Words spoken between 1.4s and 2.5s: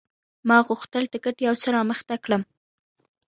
یو څه رامخته کړم.